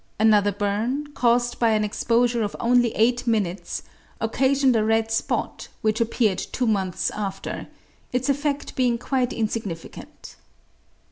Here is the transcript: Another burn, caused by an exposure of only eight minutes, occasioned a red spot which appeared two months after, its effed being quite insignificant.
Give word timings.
Another 0.19 0.51
burn, 0.51 1.05
caused 1.13 1.59
by 1.59 1.69
an 1.73 1.83
exposure 1.83 2.41
of 2.41 2.55
only 2.59 2.89
eight 2.95 3.27
minutes, 3.27 3.83
occasioned 4.19 4.75
a 4.75 4.83
red 4.83 5.11
spot 5.11 5.67
which 5.83 6.01
appeared 6.01 6.39
two 6.39 6.65
months 6.65 7.11
after, 7.11 7.67
its 8.11 8.27
effed 8.27 8.73
being 8.73 8.97
quite 8.97 9.31
insignificant. 9.31 10.37